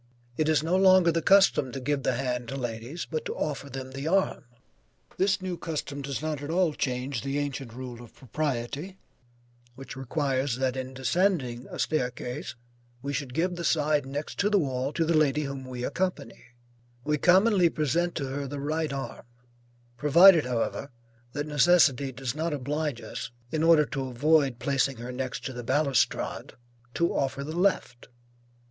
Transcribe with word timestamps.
It 0.35 0.49
is 0.49 0.63
no 0.63 0.75
longer 0.75 1.11
the 1.11 1.21
custom 1.21 1.71
to 1.73 1.79
give 1.79 2.01
the 2.01 2.15
hand 2.15 2.47
to 2.47 2.55
ladies, 2.55 3.05
but 3.05 3.23
to 3.25 3.35
offer 3.35 3.69
them 3.69 3.91
the 3.91 4.07
arm. 4.07 4.45
This 5.17 5.43
new 5.43 5.57
custom 5.59 6.01
does 6.01 6.23
not 6.23 6.41
at 6.41 6.49
all 6.49 6.73
change 6.73 7.21
the 7.21 7.37
ancient 7.37 7.71
rule 7.71 8.01
of 8.01 8.15
propriety 8.15 8.97
which 9.75 9.95
requires 9.95 10.55
that 10.55 10.75
in 10.75 10.95
descending 10.95 11.67
a 11.69 11.77
staircase, 11.77 12.55
we 13.03 13.13
should 13.13 13.35
give 13.35 13.55
the 13.57 13.63
side 13.63 14.07
next 14.07 14.41
the 14.41 14.57
wall 14.57 14.91
to 14.91 15.05
the 15.05 15.13
lady 15.13 15.43
whom 15.43 15.65
we 15.67 15.83
accompany; 15.85 16.45
we 17.03 17.19
commonly 17.19 17.69
present 17.69 18.15
to 18.15 18.25
her 18.27 18.47
the 18.47 18.59
right 18.59 18.91
arm, 18.91 19.27
provided 19.97 20.45
however, 20.47 20.89
that 21.33 21.45
necessity 21.45 22.11
does 22.11 22.33
not 22.33 22.53
oblige 22.55 23.01
us, 23.01 23.29
in 23.51 23.61
order 23.61 23.85
to 23.85 24.07
avoid 24.07 24.57
placing 24.57 24.97
her 24.97 25.11
next 25.11 25.45
the 25.45 25.63
balustrade, 25.63 26.53
to 26.95 27.13
offer 27.13 27.43
the 27.43 27.55
left. 27.55 28.07